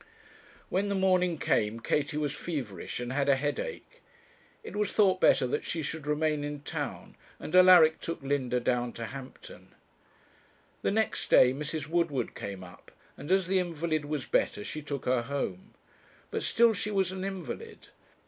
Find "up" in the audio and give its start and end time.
12.63-12.89